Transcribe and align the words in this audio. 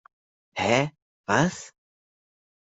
Hä, 0.61 0.93
was? 1.27 1.61